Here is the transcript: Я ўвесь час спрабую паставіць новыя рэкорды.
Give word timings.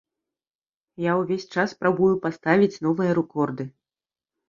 Я 1.09 1.19
ўвесь 1.19 1.47
час 1.53 1.67
спрабую 1.79 2.11
паставіць 2.27 2.81
новыя 2.89 3.11
рэкорды. 3.23 3.73